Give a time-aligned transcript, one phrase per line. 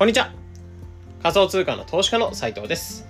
[0.00, 0.32] こんにちは。
[1.22, 3.06] 仮想通貨の投資家の斉藤です。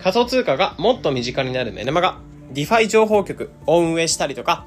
[0.00, 2.18] 仮想通貨がもっと身近になるメルマガ、
[2.52, 4.66] DeFi 情報局を運営したりとか、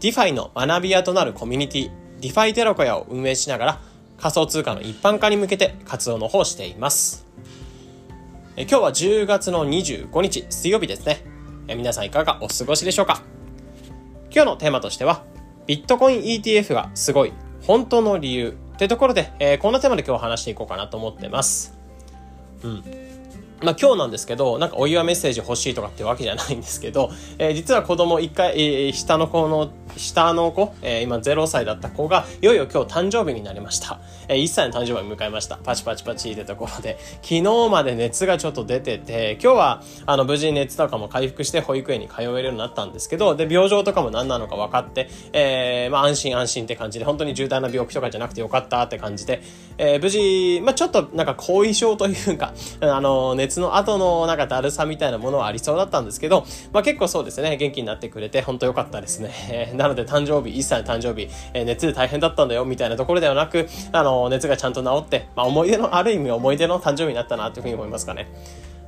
[0.00, 1.90] DeFi の学び屋となるコミュニティ、
[2.20, 3.80] DeFi テロコヤを運営しながら、
[4.18, 7.24] 仮想通貨の一般化に向けて活動の方しています。
[8.56, 11.24] え今日は10月の25日、水曜日ですね。
[11.68, 13.22] え皆さんいかがお過ごしでしょうか？
[14.34, 15.22] 今日のテーマとしては、
[15.68, 17.32] ビットコイン ETF がすごい、
[17.68, 21.78] 本当の理由というところで、えー、こんなテーマで今日話していこうかなと思ってます。
[22.64, 22.84] うん。
[23.62, 33.98] まあ今日なんですけど、なんかお祝いメッセージ欲しいとかってわけじゃないんですけど、えー、実は子供一回、えー、下の子の下の子、えー、今0歳だった子が、いよいよ今日誕生日になりました。
[34.28, 35.56] えー、1歳の誕生日を迎えました。
[35.56, 49.42] パチパチパチってところで、昨日まで熱がちょっと出てて、今日は、あの、無事に熱とかも回復して保育園に通えるようになったんですけど、で、病状とかも何なのか分かって、えー、まあ安心安心って感じで、本当に重大な病気とかじゃなくてよかったって感じで、
[49.78, 59.72] えー、無事、まあちょっとなんか後遺症というか、 あの、熱の後のなんかだるさみたいなものはありそうだったんですけど、まあ結構そうですね、元気になってくれて、本当良かったですね。
[59.82, 68.28] なので誕生日、1歳の誕生日、えー、熱で大変だったんだよ、みたいなところではなく、あの、熱がちゃんと治って、まあ、思い出の、ある意味思い出の誕生日になったな、というふうに思いますかね。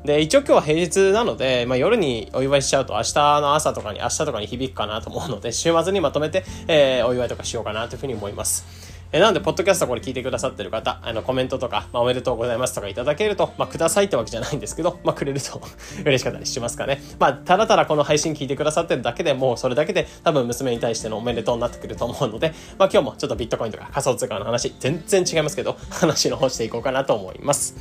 [0.05, 8.94] で、一応今日は平日なので、まあ、夜にお祝いしちゃうと明日の朝とかに、明日とかに響くかなと思うので、週末にまとめて、えー、お祝いとかしようかなというふうに思います。
[9.15, 15.63] えなので、ポッドキャストこれ聞いてくださってる方、あの、コメントとか、まあ、おめでとうございますとかいただけると、まあ、くださいってわけじゃないんですけど、まあ、くれると
[16.05, 17.01] 嬉しかったりしますかね。
[17.21, 27.77] まあ、ただただこの配信聞いてくださってるだけでもう、それだけで多分娘に対してのおめでとうになってくると思うので、まあ、今日もちょっとビットコインとか仮想通貨の話、全然違いますけど、 話の方していこうかなと思います。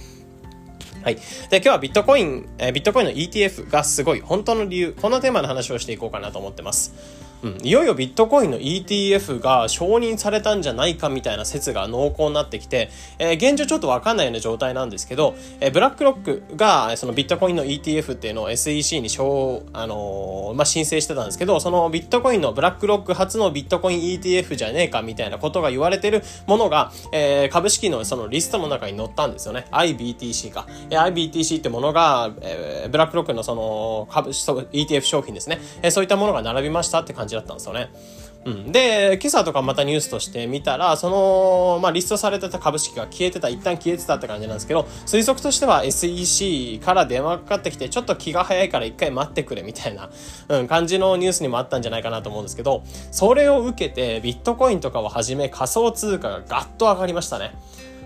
[1.02, 1.16] はい。
[1.16, 1.22] で、
[1.58, 7.33] 今日はビットコイン、えー、ビットコインの ETF がすごい、本当の理由、こんなテーマの話をしていこうかなと思ってます。
[7.63, 29.66] いよいよビットコインの ETF が承認されたんじゃないかみたいな説が濃厚になってきて、えー、現状ちょっとわかんないような状態なんですけど、えー、ブラックロックがそのビットコインの ETF っていうのを SEC に承、あのー、まあ、申請してたんですけど、そのビットコインのブラックロック初のビットコイン ETF じゃねえかみたいなことが言われてるものが、えー、株式のそのリストの中に載ったんですよね。
[29.72, 30.66] IBTC か。
[30.89, 35.59] えー、IBTC ってものが、えー、ブラックロックのその株、ETF 商品ですね。
[35.81, 37.89] えー、そういったものが並びましたって感じじだったんですよね。
[38.45, 38.71] うん。
[38.71, 50.09] で、今朝とかまたニュースとして見たら、その、まあ、リストされてた株式が消えてた、一旦消えてたって感じなんですけど、推測としては SEC から電話かかってきて、ちょっと気が早いから一回待ってくれみたいな、
[50.49, 57.53] うん、感じのニュースにもあったんじゃないかなと思うんですけど、それを受けて、ビットコインとかをはじめ仮想通貨がガッと上がりましたね。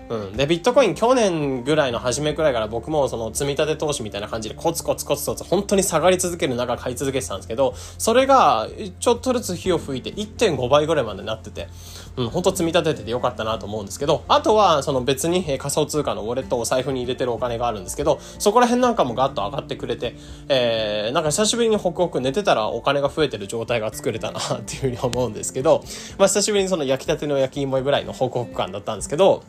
[0.08, 0.32] うん。
[0.36, 8.68] で、ビットコイン去年ぐらいの初めくらいから僕もその積み立て投資みたいな感じでコツコツコツコツ本当に下がり続ける中買い続けてたんですけど、それが
[9.00, 11.68] ちょっとずつ火を吹いて1.5倍ぐらいまでなってて、
[12.16, 20.14] うん、本当積み立てててよかったなと思うんですけど、あとはその別に仮想通貨のウォレットを財布に入れてるお金があるんですけど、そこら辺なんかもガッと上がってくれて、
[20.48, 25.84] えー、なんか久しぶりにホクホク寝てたらお金が増えてる状態が作れたなっていうふうに思うんですけど、
[26.18, 29.44] まあ久しぶりにその焼きたての焼き芋ぐらいのホクホク感だったんですけど、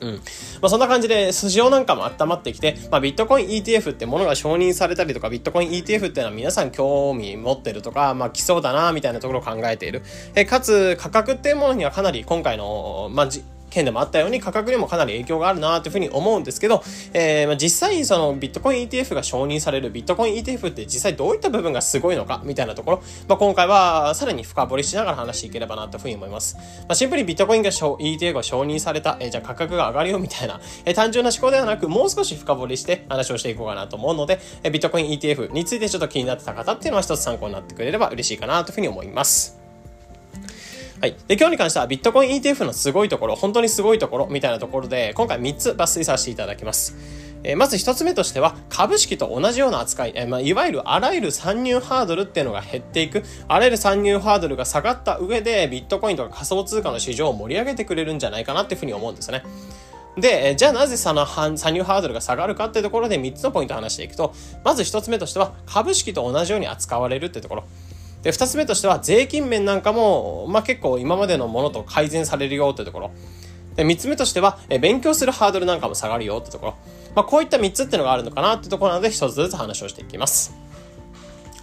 [0.00, 0.14] うん。
[0.14, 0.20] ま
[0.62, 10.02] あそんな感じで、市場なんかも温まってきて、まあビットコイン ETF ってものが承認されたりとか、ビットコイン ETF っていうのは皆さん興味持ってるとか、まあ来そうだな、みたいなところを考えている。
[10.34, 13.28] え、かつ価格っていうものにはかなり今回の、まあ
[13.70, 16.82] 件でもあったように価格にもかなり影響があるなというふうに思うんですけど、
[17.14, 26.56] えー、まあ、実際にそのビットコイン ETF が承認されるビットコイン ETF って実際どういった部分がすごいのかみたいなところ、まあ、今回はさらに深掘りしながら話していければなというふうに思います。
[26.56, 39.59] まあ、シンプルにビットコインが ETF が承認された、えー、じゃあ価格が上がるよみたいな、えー、単純な思考ではなくもう少し深掘りして話をしていこうかなと思うので、えー、ビットコイン ETF についてちょっと気になってた方っていうのは一つ参考になってくれれば嬉しいかなというふうに思います。
[41.00, 41.16] はい。
[41.28, 46.94] で、今日に関してはビットコイン ETF のすごいところ、本当にすごいところみたいなところで、今回3つ抜粋させていただきます。
[47.42, 59.42] えー、まず1つ目としては、株式と同じような扱い、えー、まあ、いわゆるあらゆる参入ハードルっていうのが減っていく、あらゆる参入ハードルが下がった上で、ビットコインとか仮想通貨の市場を盛り上げてくれるんじゃないかなっていうふうに思うんですね。
[60.18, 67.64] で、じゃあなぜその参入ハードルが下がるかっていうところで3つのポイントを話していくと、まず1つ目としては、株式と同じように扱われるっていうところ。
[68.22, 73.10] で、二つ目としては税金面なんかも、まあ、結構今までのものと改善されるよってところ。
[73.76, 76.74] で、三つ目としては、え勉強するハードルなんかも下がるよってところ。
[77.14, 80.54] まあ、こういった三つっていうのがあるのかなってところなので、一つずつ話をしていきます。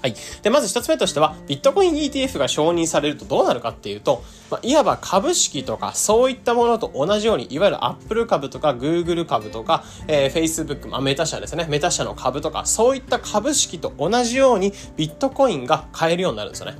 [0.07, 0.15] はい。
[0.42, 11.68] で、まず一つ目としては、ビットコイン ETF が承認されるとどうなるかっていうと、まあ、いわば株式とかそういったものと同じように、いわゆる Apple 株とか Google 株とか、えー、Facebook、まあ、メタ社ですね。
[11.69, 16.77] メタ社の株とか、そういった株式と同じようにビットコインが買えるようになるんですよね。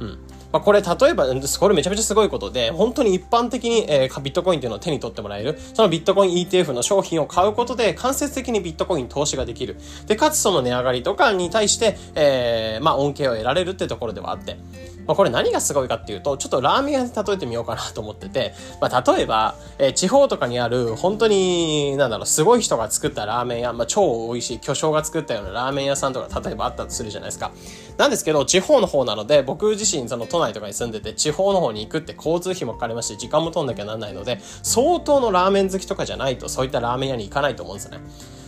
[0.00, 0.18] うん。
[0.56, 9.76] まあ、これ例えば、これめちゃめちゃすごいことで、本当に一般的に、えー、ビットコインっていうのを手に取ってもらえる、そのビットコイン ETF の商品を買うことで、間接的にビットコイン投資ができる。
[10.06, 14.56] で、かつその値上がりとかに対して、えー、まあ、恩恵を得られるってところではあって、
[15.06, 27.52] まあ、これ何がすごいかっていうと、ちょっとラーメン屋で例えてみようかなと思ってて、まあ、例えば、えー、地方とかにある、本当に、なんだろう、すごい人が作ったラーメン屋、まあ、超美味しい巨匠が作ったようなラーメン屋さんとか、例えばあったとするじゃないですか。
[27.98, 38.00] なんですけど、地方の方なので、僕自身、その都内とかに住んでて、地方の方に行くって交通費もかかりますし、時間も取んなきゃなんないので、相当のラーメン好きとかじゃないと、そういったラーメン屋に行かないと思うんですよね。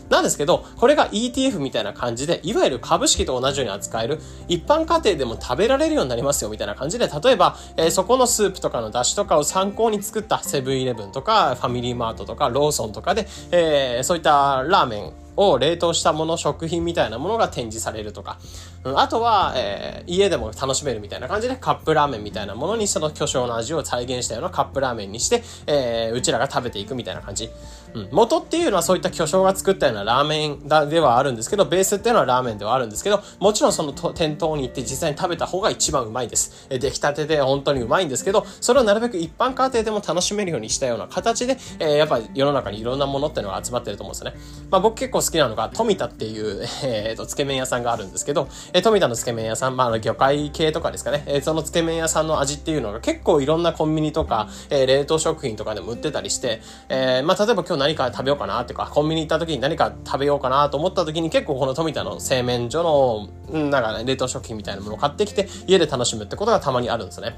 [0.08, 18.38] なんですけど、これが ETF みたいな感じで、いわゆる株式と同じように扱える、一般家庭でも食べられるようになりますよみたいな感じで、例えば、えー、そこのスープとかの出汁とかを参考に作ったセブンイレブンとか、ファミリーマートとか、ローソンとかで、えー、そういったラーメン、を冷凍したもの、食品みたいなものが展示されるとか、
[18.84, 27.50] あとは、えー、家でも楽しめるみたいな感じでカップラーメンみたいなものにその巨匠の味を再現したようなカップラーメンにして、えー、うちらが食べていくみたいな感じ。
[27.94, 36.66] うん、元っていうのはそういった巨匠が作ったようなラーメンではあるんですけど、ベースっていうのはラーメンではあるんですけど、もちろんその店頭に行って実際に食べた方が一番うまいです。
[36.70, 44.36] え出来たてで本当にうまいんですけど、それをなるべく一般家庭でも楽しめるようにしたような形で、えー、やっぱり世の中にいろんなものっていうのが集まってると思うんですよね。
[44.70, 67.36] まあ僕結構好きなのが、富田っていう、えー、と、つけ麺屋さんがあるんですけど、えー、富田のつけ麺屋さん、まあ魚介系とかですかね、えー、そのつけ麺屋さんの味っていうのが結構いろんなコンビニとか、えー、冷凍食品とかでも売ってたりして、えー、まあ例えば今日何か食べようかなっていうか、コンビニ行った時に何か食べようかなと思った時に結構この富田の製麺所の、なんかね、冷凍食品みたいなものを買ってきて、家で楽しむってことがたまにあるんですね。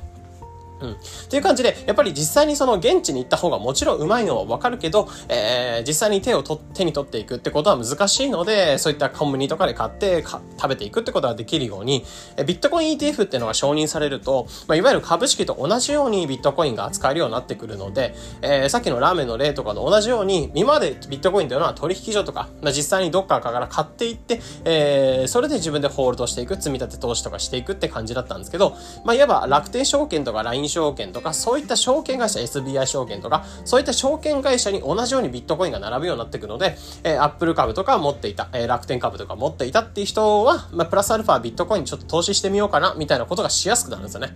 [0.81, 0.93] うん。
[0.93, 0.97] っ
[1.29, 12.05] ていう感じで、やっぱり実際にその現地に行った方がもちろんうまいのはわかるけど、えー、実際に手をと手に取っていくってことは難しいので、そういったコンビニとかで買って食べていくってことができるように、
[12.37, 44.35] えビットコイン ETF っていうのが承認されると、まあ、いわゆる株式と同じようにビットコインが扱えるようになってくるので、えー、さっきのラーメンの例とかと同じように、今までビットコインというのは取引所とか、まあ、実際にどっかから買っていって、えー、それで自分でホールドしていく、積み立て投資とかしていくって感じだったんですけど、まあ、いわば楽天証券とか LINE 証券とか、そういった証券会社、SBI 証券とか、そういった証券会社に同じようにビットコインが並ぶようになっていくので、えー、Apple 株とか持っていた、えー、楽天株とか持っていたっていう人は、まあ、プラスアルファビットコインにちょっと投資してみようかな、みたいなことがしやすくなるんですよね。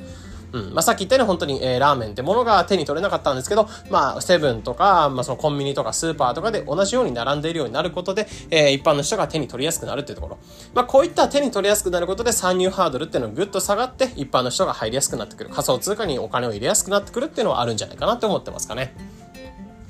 [0.55, 0.73] うん。
[0.73, 10.39] まあ、さっき言ったように本当に、えー、ラーメンってものが手に取れなかったんですけど、まあ、セブンとか、まあ、そのコンビニとかスーパーとかで同じように並んでいるようになることで、えー、一般の人が手に取りやすくなるっていうところ。
[10.73, 15.51] まあ、こういった手に取りやすくなることで参入ハードルっていうのがぐっと下がって、一般の人が入りやすくなってくる。
[15.51, 18.95] 仮想通貨にお金を入れやすくなってくるっていうのはあるんじゃないかなって思ってますかね。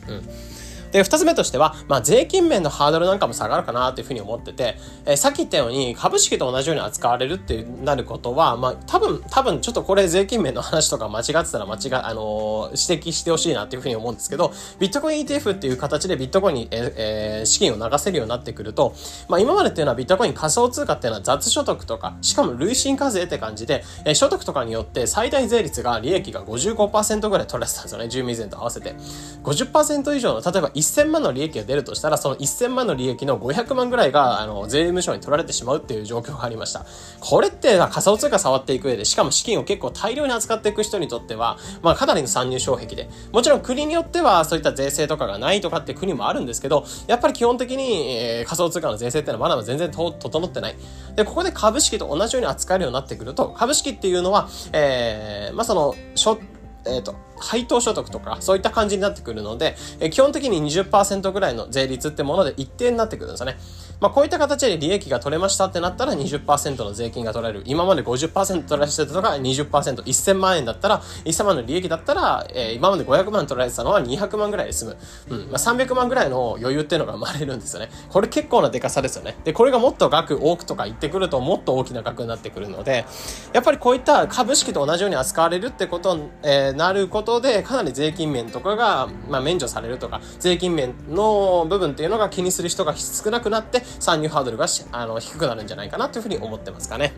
[0.08, 0.53] うん。
[0.94, 18.94] で、二つ目としては、まあ、税金面のハードルなんかも下がるかなというふうに思ってて、えー、さっき言ったように株式と同じように扱われるってなることは、まあ、多分、多分ちょっとこれ税金面の話とか間違ってたら間違、あのー、指摘してほしいなっていうふうに思うんですけど、ビットコイン ETF っていう形でビットコインに、え、え、資金を流せるようになってくると、
[19.28, 28.94] まあ、今までっていうのはビットコイン仮想通貨っていうのは雑所得とか、しかも累進課税って感じで、えー、所得とかによって最大税率が利益が55%ぐらい取られてたんですよね、住民税と合わせて。
[29.42, 36.84] 50%以上の、例えば1000万の利益が出るとしたら、その1000万の利益の500万ぐらいが、あの、税務署に取られてしまうっていう状況がありました。
[37.20, 50.76] これって仮想通貨触っていく上で、しかも資金を結構大量に扱っていく人にとっては、まあかなりの参入障壁で、もちろん国によってはそういった税制とかがないとかって国もあるんですけど、やっぱり基本的に、えー、仮想通貨の税制っていうのはまだまだ全然整ってない。
[51.16, 56.38] で、ここで株式と同じように扱えるようになってくると、株式っていうのは、えー、まあその、しょ
[56.86, 63.58] えっ、ー、と、配当所得とか、そういった感じになってくるので、えー、基本的に20%ぐらいの税率ってもので一定になってくるんですよね。
[64.04, 67.64] まあ、こういった形で利益が取れましたってなったら20%の税金が取られる。
[67.64, 74.96] 今まで50%取られてたのが20%、1000万円だったら、1000万の利益だったら、えー、今まで500万取られてたのは200万ぐらいで済む。
[75.30, 75.38] うん。
[75.46, 77.88] まあ、300万ぐらいの余裕っていうのが生まれるんですよね。
[78.10, 79.38] これ結構なデカさですよね。
[79.42, 83.06] で、これがもっと額多くとか言ってくるともっと大きな額になってくるので、
[83.54, 97.12] やっぱりこういった株式と同じように扱われるってことに、えー、なることで、かなり税金面とかが、まあ、免除されるとか、税金面の部分っていうのが気にする人が少なくなって、参入ハードルがあの低くなるんじゃないかなというふうに思ってますかね。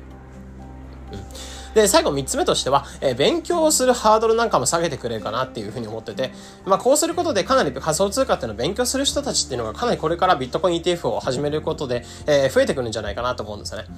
[1.12, 6.32] うんで、最後3つ目としては、えー、勉強をするハードルなんかも下げてくれるかなっていうふうに思ってて、
[6.64, 13.88] まあこうすることでかなり仮想通貨っていうのを勉強する人たちっていうのがかなりこれからビットコイン ETF を始めることで、えー、増えてくるんじゃないかなと思うんですよね。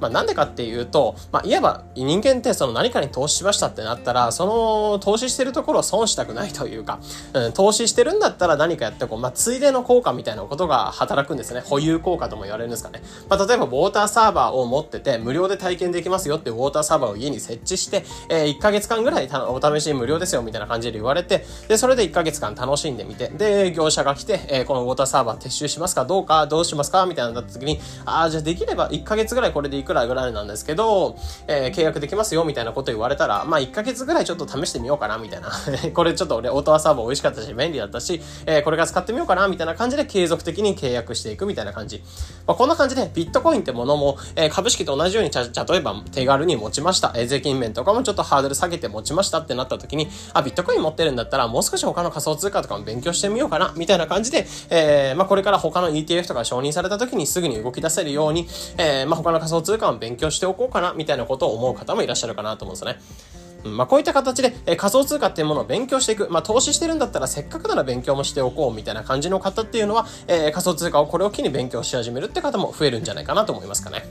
[0.00, 6.98] まあ、なんでかっていうと、まあ、いわば人間ってその何かに投資しましたってなったら、その投資してるところを損したくないというか、
[7.32, 11.60] うん、投資してるんだったら何かやってこう、まあ、ついでの効果みたいなことが働くんですね。
[11.60, 13.02] 保有効果とも言われるんですかね。
[13.28, 26.04] まあ、例えば、ウォーターサーバーを持ってて、無料で体験できますよってウォーターサーバーを家に設置して、えー、1ヶ月間ぐらいお試し無料ですよみたいな感じで言われて、で、それで1ヶ月間楽しんでみて、で、業者が来て、えー、このウォーターサーバー撤収しますか？
[26.04, 26.46] どうか？
[26.46, 27.06] どうしますか？
[27.06, 35.50] みたいななった時に、ああ、じゃあできれば1ヶ月ぐらいこれでくらぐらいなんですけど、えー、契約できますよみたいなこと言われたら、まあ1ヶ月ぐらいちょっと試してみようかなみたいな。
[35.94, 42.02] これちょっと俺オートアサーバー美味しかったし便利だったし、えー、これから使ってみようかなみたいな感じで継続的に契約していくみたいな感じ。
[42.46, 47.12] まあ、こんな感じでビットコインってものも、えー、株式と同じように例えば手軽に持ちました。
[47.14, 58.46] えー、税金面とかもちょっとハードル下げて持ちましたってなった時に、あ、ビットコイン持ってるんだったらもう少し他の仮想通貨とかも勉強してみようかなみたいな感じで、えー、まあこれから他の ETF とか承認された時にすぐに動き出せるように、
[58.78, 63.34] えー、まあ他の仮想通貨も勉強しておこうかなみたいなことを思う方もいらっしゃるかなと思うんですよね。
[63.64, 66.28] まあ、こういった形で、え、仮想通貨っていうものを勉強していく。
[66.30, 74.04] まあ、投資してるんだったらせっかくなら勉強もしておこうみたいな感じの方っていうのは、え、仮想通貨をこれを機に勉強し始めるって方も増えるんじゃないかなと思いますかね。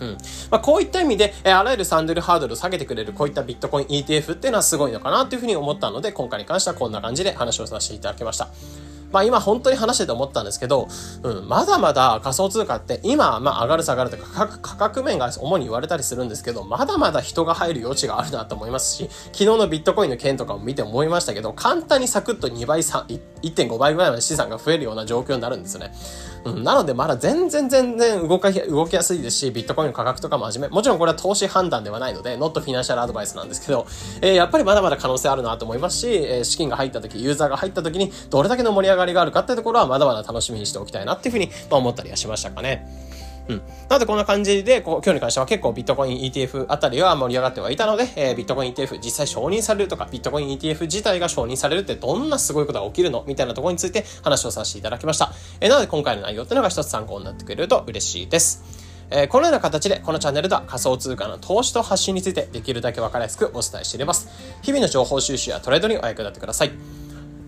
[0.00, 0.16] うん。
[0.50, 8.48] まあ、こういった意味で、えー、あらゆるサンドルハードルを下げてくれるこういったビットコイン ETF っていうのはすごいのかなというふうに思ったので、今回に関してはこんな感じで話をさせていただきました。
[9.10, 10.88] まあ今本当に話してて思ったんですけど、
[11.22, 25.92] うん、まだまだ仮想通貨って今、まあ上がる下がるとか価格面が主に言われたりするんですけど、まだまだ人が入る余地があるなと思いますし、昨日のビットコインの件とかも見て思いましたけど、簡単にサクッと2倍、1.5倍ぐらいまで資産が増えるような状況になるんですよね。
[26.44, 33.86] うん、なのでまだ全然全然動か動きやすいですし、ビットコインの価格とかも始め、もちろんこれは投資判断ではないので、ノットフィナンシャルアドバイスなんですけど、
[34.20, 43.07] えー、やっぱりまだまだ可能性あるなと思いますし、えー、資金が入った時、ユーザーが入った時にどれだけの盛り上がりがあるかっていうところはまだまだ楽しみにしておきたいなっていうふうに、まあ、思ったりはしましたかね。
[43.48, 43.56] うん。
[43.88, 55.32] なのでこんな感じで、こう今日に関しては結構ビットコイン ETF あたりは盛り上がってはいたので、えー、ビットコイン ETF 実際承認されるとか、ビットコイン ETF 自体が承認されるってどんなすごいことが起きるのみたいなところについて話をさせていただきました。
[55.60, 58.62] えー、なので今回の内容っていうのが一つ参考になってくれると嬉しいです。
[59.10, 64.28] えー、このような形でこのチャンネルでは仮想通貨の投資と発信についてできるだけ分かりやすくお伝えしています。
[64.62, 66.72] 日々の情報収集やトレードにお役立てください。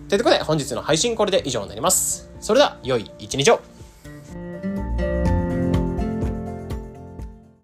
[0.09, 2.29] ということで本日の配信これで以上になります。
[2.39, 3.61] それでは良い一日を